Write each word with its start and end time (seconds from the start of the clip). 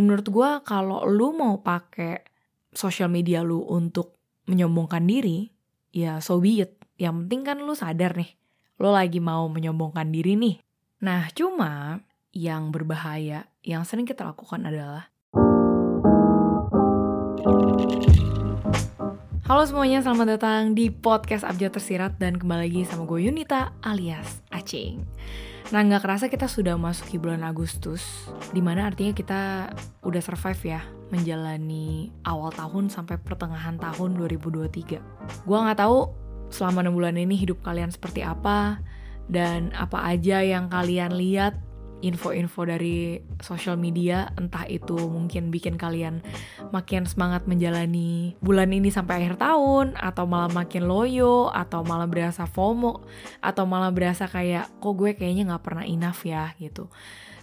menurut 0.00 0.26
gue 0.26 0.50
kalau 0.64 1.04
lu 1.04 1.36
mau 1.36 1.60
pakai 1.60 2.24
sosial 2.72 3.12
media 3.12 3.44
lu 3.44 3.60
untuk 3.68 4.16
menyombongkan 4.48 5.04
diri, 5.04 5.52
ya 5.92 6.18
so 6.24 6.40
be 6.40 6.64
it. 6.64 6.80
Yang 6.96 7.24
penting 7.24 7.40
kan 7.44 7.56
lu 7.60 7.76
sadar 7.76 8.16
nih, 8.16 8.32
lu 8.80 8.90
lagi 8.90 9.20
mau 9.20 9.46
menyombongkan 9.52 10.08
diri 10.08 10.36
nih. 10.36 10.56
Nah, 11.04 11.28
cuma 11.32 12.00
yang 12.32 12.72
berbahaya 12.72 13.48
yang 13.64 13.84
sering 13.84 14.08
kita 14.08 14.24
lakukan 14.24 14.64
adalah 14.64 15.12
Halo 19.50 19.66
semuanya, 19.66 19.98
selamat 19.98 20.38
datang 20.38 20.78
di 20.78 20.94
podcast 20.94 21.42
Abjad 21.42 21.74
Tersirat 21.74 22.22
dan 22.22 22.38
kembali 22.38 22.70
lagi 22.70 22.82
sama 22.86 23.02
gue 23.02 23.26
Yunita 23.26 23.74
alias 23.82 24.49
Acing. 24.60 25.08
Nah 25.72 25.80
nggak 25.86 26.02
kerasa 26.04 26.26
kita 26.28 26.50
sudah 26.50 26.76
masuki 26.76 27.16
bulan 27.16 27.46
Agustus, 27.46 28.28
di 28.52 28.60
mana 28.60 28.90
artinya 28.90 29.16
kita 29.16 29.40
udah 30.04 30.20
survive 30.20 30.76
ya 30.76 30.80
menjalani 31.08 32.12
awal 32.28 32.52
tahun 32.52 32.92
sampai 32.92 33.16
pertengahan 33.18 33.80
tahun 33.80 34.18
2023. 34.20 35.48
Gue 35.48 35.58
nggak 35.58 35.80
tahu 35.80 36.12
selama 36.50 36.90
6 36.90 36.98
bulan 36.98 37.14
ini 37.16 37.38
hidup 37.38 37.62
kalian 37.62 37.94
seperti 37.94 38.26
apa 38.26 38.82
dan 39.30 39.70
apa 39.78 40.02
aja 40.10 40.42
yang 40.42 40.66
kalian 40.66 41.14
lihat 41.14 41.54
info-info 42.00 42.64
dari 42.64 43.20
sosial 43.40 43.76
media 43.76 44.32
entah 44.36 44.64
itu 44.66 44.96
mungkin 44.96 45.52
bikin 45.52 45.76
kalian 45.76 46.24
makin 46.72 47.04
semangat 47.04 47.44
menjalani 47.44 48.34
bulan 48.40 48.72
ini 48.72 48.88
sampai 48.88 49.24
akhir 49.24 49.40
tahun 49.40 49.96
atau 49.96 50.24
malah 50.24 50.50
makin 50.52 50.88
loyo 50.88 51.52
atau 51.52 51.84
malah 51.84 52.08
berasa 52.08 52.48
FOMO 52.48 53.04
atau 53.44 53.64
malah 53.68 53.92
berasa 53.92 54.26
kayak 54.26 54.68
kok 54.80 54.94
gue 54.96 55.12
kayaknya 55.14 55.54
nggak 55.54 55.64
pernah 55.64 55.84
enough 55.84 56.24
ya 56.24 56.52
gitu. 56.56 56.88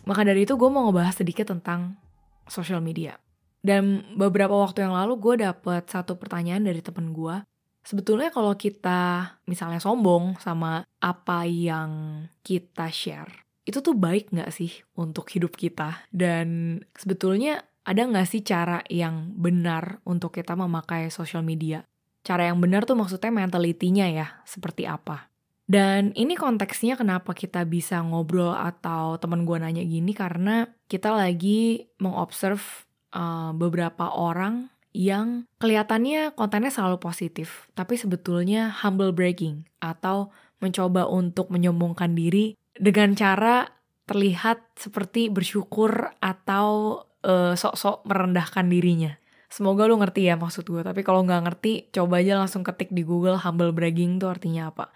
Maka 0.10 0.26
dari 0.26 0.44
itu 0.44 0.58
gue 0.58 0.70
mau 0.72 0.88
ngebahas 0.90 1.16
sedikit 1.20 1.52
tentang 1.52 2.00
sosial 2.48 2.80
media. 2.80 3.20
Dan 3.60 4.16
beberapa 4.16 4.56
waktu 4.56 4.88
yang 4.88 4.96
lalu 4.96 5.20
gue 5.20 5.36
dapet 5.44 5.84
satu 5.92 6.16
pertanyaan 6.16 6.64
dari 6.64 6.80
temen 6.80 7.12
gue. 7.12 7.44
Sebetulnya 7.84 8.32
kalau 8.32 8.56
kita 8.56 9.36
misalnya 9.48 9.80
sombong 9.80 10.36
sama 10.44 10.84
apa 11.00 11.48
yang 11.48 12.24
kita 12.44 12.92
share 12.92 13.47
itu 13.68 13.84
tuh 13.84 13.92
baik 13.92 14.32
nggak 14.32 14.52
sih 14.56 14.72
untuk 14.96 15.28
hidup 15.28 15.52
kita? 15.60 16.08
Dan 16.08 16.80
sebetulnya 16.96 17.68
ada 17.84 18.08
nggak 18.08 18.28
sih 18.28 18.40
cara 18.40 18.80
yang 18.88 19.36
benar 19.36 20.00
untuk 20.08 20.32
kita 20.32 20.56
memakai 20.56 21.12
sosial 21.12 21.44
media? 21.44 21.84
Cara 22.24 22.48
yang 22.48 22.64
benar 22.64 22.88
tuh 22.88 22.96
maksudnya 22.96 23.28
mentalitinya 23.28 24.08
ya, 24.08 24.40
seperti 24.48 24.88
apa? 24.88 25.28
Dan 25.68 26.16
ini 26.16 26.40
konteksnya 26.40 26.96
kenapa 26.96 27.36
kita 27.36 27.68
bisa 27.68 28.00
ngobrol 28.00 28.56
atau 28.56 29.20
temen 29.20 29.44
gue 29.44 29.60
nanya 29.60 29.84
gini 29.84 30.16
karena 30.16 30.72
kita 30.88 31.12
lagi 31.12 31.92
mengobserve 32.00 32.88
uh, 33.12 33.52
beberapa 33.52 34.16
orang 34.16 34.72
yang 34.96 35.44
kelihatannya 35.60 36.32
kontennya 36.40 36.72
selalu 36.72 37.04
positif, 37.04 37.68
tapi 37.76 38.00
sebetulnya 38.00 38.72
humble 38.72 39.12
bragging 39.12 39.68
atau 39.84 40.32
mencoba 40.64 41.06
untuk 41.06 41.54
menyombongkan 41.54 42.18
diri 42.18 42.58
dengan 42.78 43.14
cara 43.18 43.74
terlihat 44.08 44.64
seperti 44.80 45.28
bersyukur 45.28 46.16
atau 46.24 47.02
uh, 47.28 47.54
sok-sok 47.54 48.08
merendahkan 48.08 48.66
dirinya. 48.72 49.20
Semoga 49.48 49.88
lu 49.88 50.00
ngerti 50.00 50.28
ya 50.28 50.36
maksud 50.36 50.68
gue, 50.68 50.84
tapi 50.84 51.04
kalau 51.04 51.24
nggak 51.24 51.44
ngerti, 51.48 51.92
coba 51.92 52.20
aja 52.20 52.40
langsung 52.40 52.68
ketik 52.68 52.92
di 52.92 53.04
Google 53.04 53.40
humble 53.40 53.72
bragging 53.72 54.20
tuh 54.20 54.32
artinya 54.32 54.72
apa. 54.72 54.92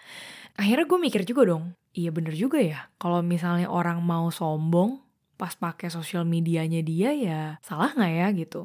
Akhirnya 0.59 0.87
gue 0.87 0.99
mikir 0.99 1.23
juga 1.23 1.47
dong, 1.47 1.71
iya 1.95 2.11
bener 2.11 2.35
juga 2.35 2.59
ya, 2.59 2.91
kalau 2.99 3.23
misalnya 3.23 3.71
orang 3.71 4.03
mau 4.03 4.27
sombong, 4.27 4.99
pas 5.39 5.55
pakai 5.55 5.87
sosial 5.87 6.27
medianya 6.27 6.83
dia 6.83 7.15
ya 7.15 7.41
salah 7.63 7.95
nggak 7.95 8.13
ya 8.13 8.27
gitu. 8.35 8.61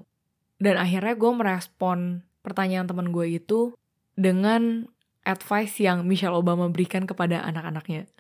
Dan 0.59 0.77
akhirnya 0.77 1.14
gue 1.14 1.33
merespon 1.33 2.27
pertanyaan 2.42 2.91
teman 2.91 3.14
gue 3.14 3.39
itu 3.39 3.72
dengan 4.19 4.91
advice 5.22 5.81
yang 5.81 6.05
Michelle 6.05 6.37
Obama 6.37 6.67
berikan 6.69 7.06
kepada 7.06 7.47
anak-anaknya. 7.47 8.10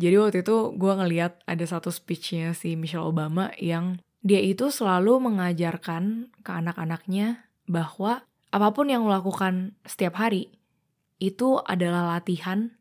Jadi 0.00 0.14
waktu 0.16 0.38
itu 0.40 0.72
gue 0.72 0.92
ngeliat 0.92 1.44
ada 1.44 1.64
satu 1.68 1.92
speechnya 1.92 2.56
si 2.56 2.74
Michelle 2.74 3.04
Obama 3.04 3.52
yang 3.60 4.00
dia 4.24 4.40
itu 4.40 4.70
selalu 4.72 5.18
mengajarkan 5.20 6.32
ke 6.40 6.50
anak-anaknya 6.50 7.50
bahwa 7.68 8.24
apa 8.52 8.68
pun 8.72 8.88
yang 8.88 9.04
lo 9.04 9.12
lakukan 9.12 9.76
setiap 9.84 10.16
hari 10.20 10.52
itu 11.20 11.60
adalah 11.62 12.18
latihan 12.18 12.72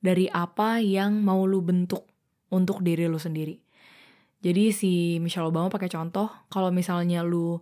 dari 0.00 0.26
apa 0.32 0.80
yang 0.80 1.20
mau 1.20 1.44
lu 1.44 1.60
bentuk 1.60 2.08
untuk 2.50 2.80
diri 2.80 3.06
lu 3.06 3.20
sendiri. 3.20 3.60
Jadi 4.40 4.72
si 4.72 4.92
Michelle 5.20 5.52
Obama 5.52 5.68
pakai 5.68 5.92
contoh 5.92 6.32
kalau 6.48 6.72
misalnya 6.72 7.20
lu 7.20 7.60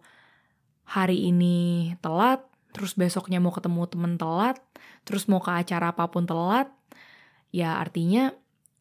hari 0.87 1.29
ini 1.29 1.93
telat, 1.99 2.41
terus 2.71 2.95
besoknya 2.95 3.43
mau 3.43 3.51
ketemu 3.51 3.83
temen 3.91 4.15
telat, 4.15 4.63
terus 5.03 5.27
mau 5.27 5.43
ke 5.43 5.51
acara 5.51 5.91
apa 5.91 6.07
pun 6.07 6.25
telat, 6.25 6.71
ya 7.51 7.77
artinya 7.77 8.31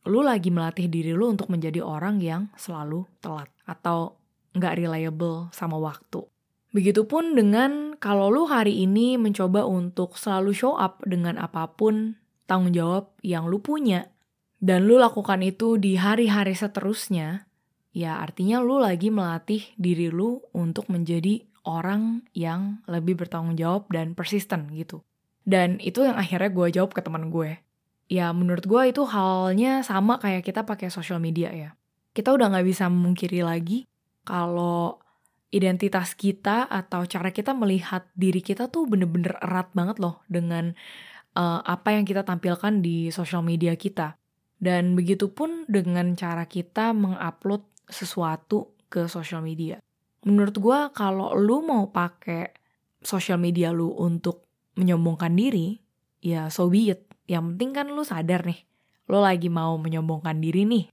lu 0.08 0.24
lagi 0.24 0.50
melatih 0.50 0.88
diri 0.88 1.12
lu 1.12 1.30
untuk 1.30 1.52
menjadi 1.52 1.84
orang 1.84 2.24
yang 2.24 2.50
selalu 2.56 3.06
telat 3.20 3.52
atau 3.68 4.16
nggak 4.56 4.80
reliable 4.80 5.52
sama 5.54 5.78
waktu. 5.78 6.24
Begitupun 6.72 7.36
dengan 7.36 7.96
kalau 7.96 8.28
lu 8.28 8.44
hari 8.48 8.84
ini 8.84 9.16
mencoba 9.16 9.64
untuk 9.64 10.20
selalu 10.20 10.52
show 10.52 10.76
up 10.76 11.00
dengan 11.08 11.40
apa 11.40 11.70
pun 11.76 12.20
tanggung 12.48 12.76
jawab 12.76 13.14
yang 13.24 13.48
lu 13.48 13.60
punya, 13.60 14.12
dan 14.58 14.90
lu 14.90 14.98
lakukan 14.98 15.44
itu 15.46 15.78
di 15.78 16.00
hari-hari 16.00 16.58
seterusnya, 16.58 17.46
ya 17.94 18.20
artinya 18.20 18.64
lu 18.64 18.82
lagi 18.82 19.14
melatih 19.14 19.64
diri 19.78 20.10
lu 20.10 20.42
untuk 20.56 20.90
menjadi 20.90 21.46
orang 21.68 22.24
yang 22.34 22.82
lebih 22.88 23.20
bertanggung 23.20 23.60
jawab 23.60 23.92
dan 23.92 24.16
persisten 24.16 24.72
gitu. 24.74 25.04
Dan 25.48 25.80
itu 25.80 26.04
yang 26.04 26.20
akhirnya 26.20 26.52
gue 26.52 26.68
jawab 26.76 26.92
ke 26.92 27.00
teman 27.00 27.32
gue 27.32 27.67
ya 28.08 28.32
menurut 28.32 28.64
gue 28.64 28.82
itu 28.92 29.04
halnya 29.04 29.84
sama 29.84 30.20
kayak 30.20 30.44
kita 30.44 30.64
pakai 30.64 30.88
sosial 30.88 31.20
media 31.20 31.52
ya. 31.52 31.70
Kita 32.16 32.34
udah 32.34 32.50
nggak 32.50 32.68
bisa 32.68 32.90
memungkiri 32.90 33.46
lagi 33.46 33.86
kalau 34.26 34.98
identitas 35.54 36.12
kita 36.18 36.68
atau 36.68 37.08
cara 37.08 37.32
kita 37.32 37.56
melihat 37.56 38.08
diri 38.18 38.44
kita 38.44 38.68
tuh 38.68 38.84
bener-bener 38.90 39.40
erat 39.40 39.72
banget 39.72 40.02
loh 40.04 40.24
dengan 40.28 40.76
uh, 41.40 41.64
apa 41.64 41.96
yang 41.96 42.04
kita 42.04 42.28
tampilkan 42.28 42.84
di 42.84 43.14
sosial 43.14 43.46
media 43.46 43.78
kita. 43.78 44.20
Dan 44.58 44.98
begitu 44.98 45.30
pun 45.30 45.70
dengan 45.70 46.18
cara 46.18 46.50
kita 46.50 46.92
mengupload 46.92 47.62
sesuatu 47.88 48.74
ke 48.90 49.06
sosial 49.06 49.46
media. 49.46 49.78
Menurut 50.26 50.58
gue 50.58 50.80
kalau 50.98 51.38
lu 51.38 51.62
mau 51.64 51.94
pakai 51.94 52.52
sosial 53.00 53.38
media 53.38 53.70
lu 53.70 53.94
untuk 53.94 54.44
menyombongkan 54.76 55.32
diri, 55.38 55.78
ya 56.20 56.50
so 56.50 56.68
be 56.68 56.92
it 56.92 57.07
yang 57.28 57.54
penting 57.54 57.76
kan 57.76 57.88
lu 57.92 58.02
sadar 58.08 58.48
nih, 58.48 58.64
lo 59.12 59.20
lagi 59.20 59.52
mau 59.52 59.76
menyombongkan 59.76 60.40
diri 60.40 60.64
nih. 60.64 60.86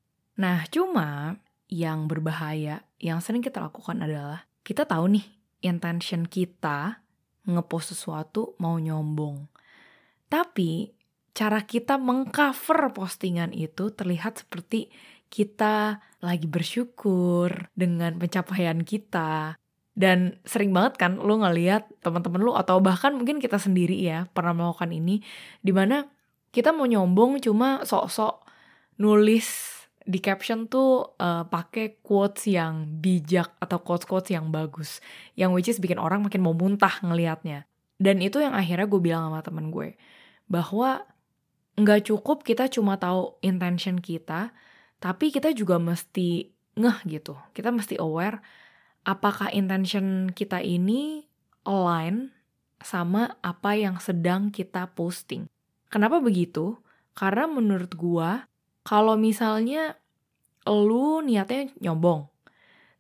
Nah, 0.43 0.67
cuma 0.67 1.39
yang 1.71 2.11
berbahaya 2.11 2.83
yang 2.99 3.23
sering 3.23 3.41
kita 3.41 3.63
lakukan 3.63 4.03
adalah 4.03 4.47
kita 4.67 4.85
tahu 4.85 5.15
nih 5.15 5.27
intention 5.65 6.29
kita 6.29 7.01
ngepost 7.49 7.97
sesuatu 7.97 8.59
mau 8.61 8.77
nyombong. 8.77 9.49
Tapi 10.29 10.91
cara 11.35 11.63
kita 11.63 11.99
mengcover 11.99 12.95
postingan 12.95 13.51
itu 13.51 13.91
terlihat 13.93 14.47
seperti 14.47 14.89
kita 15.29 15.99
lagi 16.23 16.47
bersyukur 16.47 17.69
dengan 17.75 18.17
pencapaian 18.17 18.81
kita. 18.87 19.59
Dan 19.95 20.43
sering 20.43 20.75
banget 20.75 20.99
kan 20.99 21.23
lu 21.23 21.39
ngeliat 21.39 21.87
teman-teman 22.03 22.43
lu 22.43 22.53
atau 22.59 22.83
bahkan 22.83 23.15
mungkin 23.15 23.39
kita 23.39 23.63
sendiri 23.63 23.95
ya 23.95 24.27
pernah 24.35 24.51
melakukan 24.51 24.91
ini 24.91 25.23
di 25.63 25.71
mana 25.71 26.03
kita 26.55 26.71
mau 26.71 26.87
nyombong 26.87 27.43
cuma 27.43 27.83
sok-sok 27.83 28.47
nulis 29.03 29.75
di 30.07 30.23
caption 30.23 30.71
tuh 30.71 31.17
uh, 31.19 31.49
pakai 31.51 31.99
quotes 31.99 32.47
yang 32.47 32.87
bijak 33.03 33.59
atau 33.59 33.83
quotes-quotes 33.83 34.31
yang 34.31 34.55
bagus. 34.55 35.03
Yang 35.35 35.51
which 35.51 35.69
is 35.75 35.83
bikin 35.83 35.99
orang 35.99 36.23
makin 36.23 36.47
mau 36.47 36.55
muntah 36.55 37.03
ngelihatnya. 37.03 37.67
Dan 37.99 38.23
itu 38.23 38.39
yang 38.39 38.55
akhirnya 38.55 38.87
gue 38.87 39.01
bilang 39.03 39.33
sama 39.33 39.41
temen 39.43 39.75
gue 39.75 39.99
bahwa 40.47 41.03
nggak 41.75 42.07
cukup 42.07 42.47
kita 42.47 42.71
cuma 42.71 43.01
tahu 43.01 43.35
intention 43.43 43.99
kita 43.99 44.55
tapi 45.03 45.35
kita 45.35 45.51
juga 45.51 45.83
mesti 45.83 46.55
ngeh 46.79 46.99
gitu. 47.11 47.35
Kita 47.51 47.75
mesti 47.75 47.99
aware 47.99 48.39
apakah 49.03 49.51
intention 49.51 50.31
kita 50.31 50.63
ini 50.63 51.27
align 51.65 52.31
sama 52.85 53.41
apa 53.41 53.75
yang 53.75 53.97
sedang 53.97 54.53
kita 54.53 54.93
posting 54.93 55.49
Kenapa 55.95 56.19
begitu? 56.19 56.83
Karena 57.15 57.47
menurut 57.47 57.95
gua, 57.95 58.51
kalau 58.83 59.15
misalnya 59.15 59.95
lu 60.67 61.23
niatnya 61.23 61.71
nyombong, 61.79 62.27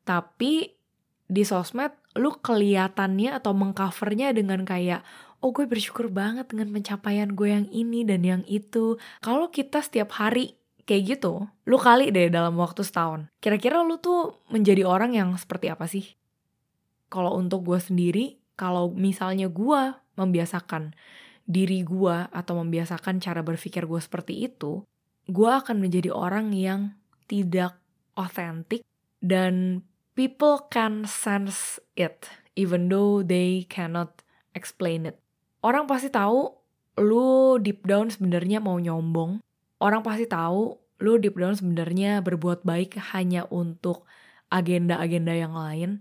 tapi 0.07 0.79
di 1.27 1.43
sosmed 1.43 1.91
lu 2.15 2.31
kelihatannya 2.39 3.35
atau 3.35 3.51
mengcovernya 3.51 4.31
dengan 4.31 4.63
kayak 4.63 5.03
oh 5.43 5.51
gue 5.51 5.67
bersyukur 5.67 6.15
banget 6.15 6.47
dengan 6.47 6.71
pencapaian 6.71 7.35
gue 7.35 7.49
yang 7.51 7.67
ini 7.75 8.07
dan 8.07 8.23
yang 8.23 8.43
itu. 8.47 9.03
Kalau 9.19 9.51
kita 9.51 9.83
setiap 9.83 10.15
hari 10.15 10.55
kayak 10.87 11.19
gitu, 11.19 11.51
lu 11.67 11.77
kali 11.83 12.15
deh 12.15 12.31
dalam 12.31 12.55
waktu 12.55 12.87
setahun. 12.87 13.27
Kira-kira 13.43 13.83
lu 13.83 13.99
tuh 13.99 14.39
menjadi 14.55 14.87
orang 14.87 15.19
yang 15.19 15.35
seperti 15.35 15.67
apa 15.67 15.91
sih? 15.91 16.15
kalau 17.15 17.39
untuk 17.39 17.63
gue 17.63 17.79
sendiri, 17.79 18.43
kalau 18.59 18.91
misalnya 18.91 19.47
gue 19.47 19.95
membiasakan 20.19 20.99
diri 21.45 21.85
gue 21.85 22.17
atau 22.33 22.55
membiasakan 22.65 23.21
cara 23.21 23.45
berpikir 23.45 23.85
gue 23.85 24.01
seperti 24.01 24.49
itu, 24.49 24.85
gue 25.29 25.51
akan 25.51 25.81
menjadi 25.81 26.13
orang 26.13 26.53
yang 26.57 26.97
tidak 27.29 27.77
otentik 28.17 28.85
dan 29.21 29.85
people 30.17 30.69
can 30.69 31.05
sense 31.05 31.81
it 31.97 32.29
even 32.55 32.89
though 32.89 33.21
they 33.21 33.67
cannot 33.69 34.25
explain 34.57 35.09
it. 35.09 35.17
Orang 35.65 35.89
pasti 35.89 36.13
tahu 36.13 36.53
lu 37.01 37.59
deep 37.59 37.83
down 37.89 38.13
sebenarnya 38.13 38.63
mau 38.63 38.79
nyombong. 38.79 39.43
Orang 39.83 40.07
pasti 40.07 40.29
tahu 40.29 40.79
lu 41.03 41.19
deep 41.19 41.37
down 41.37 41.57
sebenarnya 41.59 42.23
berbuat 42.23 42.63
baik 42.63 42.97
hanya 43.13 43.45
untuk 43.51 44.07
agenda-agenda 44.53 45.35
yang 45.35 45.55
lain 45.57 45.99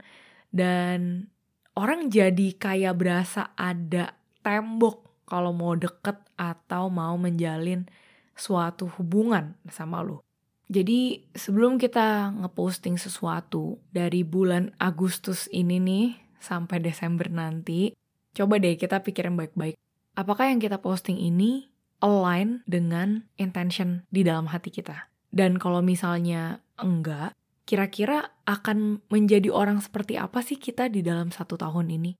dan 0.53 1.27
orang 1.73 2.13
jadi 2.13 2.53
kayak 2.53 2.93
berasa 2.93 3.49
ada 3.57 4.13
tembok 4.45 5.12
kalau 5.23 5.55
mau 5.55 5.73
deket 5.75 6.19
atau 6.35 6.91
mau 6.91 7.15
menjalin 7.15 7.87
suatu 8.33 8.89
hubungan 8.97 9.55
sama 9.69 10.01
lo. 10.01 10.25
Jadi 10.71 11.21
sebelum 11.35 11.77
kita 11.77 12.33
ngeposting 12.39 12.97
sesuatu 12.97 13.77
dari 13.93 14.23
bulan 14.25 14.73
Agustus 14.79 15.45
ini 15.51 15.77
nih 15.77 16.07
sampai 16.39 16.79
Desember 16.81 17.27
nanti, 17.29 17.93
coba 18.33 18.57
deh 18.57 18.79
kita 18.79 19.03
pikirin 19.03 19.35
baik-baik. 19.37 19.75
Apakah 20.17 20.49
yang 20.49 20.63
kita 20.63 20.79
posting 20.79 21.19
ini 21.19 21.69
align 22.01 22.65
dengan 22.65 23.27
intention 23.37 24.07
di 24.09 24.25
dalam 24.25 24.49
hati 24.49 24.71
kita? 24.73 25.11
Dan 25.33 25.57
kalau 25.57 25.81
misalnya 25.81 26.61
enggak, 26.77 27.33
kira-kira 27.65 28.33
akan 28.45 29.01
menjadi 29.09 29.49
orang 29.49 29.81
seperti 29.81 30.19
apa 30.19 30.43
sih 30.45 30.59
kita 30.59 30.91
di 30.91 31.01
dalam 31.01 31.31
satu 31.33 31.57
tahun 31.57 31.89
ini? 31.89 32.11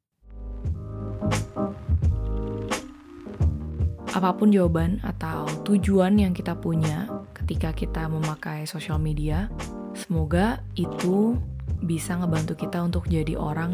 Apa 4.14 4.30
pun 4.38 4.54
jawaban 4.54 5.02
atau 5.02 5.50
tujuan 5.66 6.22
yang 6.22 6.38
kita 6.38 6.54
punya 6.54 7.10
ketika 7.34 7.74
kita 7.74 8.06
memakai 8.06 8.70
sosial 8.70 9.02
media, 9.02 9.50
semoga 9.98 10.62
itu 10.78 11.34
bisa 11.82 12.14
ngebantu 12.22 12.54
kita 12.54 12.78
untuk 12.86 13.10
jadi 13.10 13.34
orang 13.34 13.74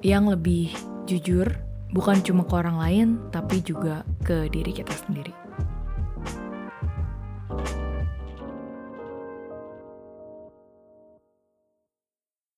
yang 0.00 0.32
lebih 0.32 0.72
jujur, 1.04 1.52
bukan 1.92 2.24
cuma 2.24 2.48
ke 2.48 2.56
orang 2.56 2.80
lain, 2.80 3.08
tapi 3.28 3.60
juga 3.60 4.00
ke 4.24 4.48
diri 4.48 4.72
kita 4.72 4.96
sendiri. 4.96 5.45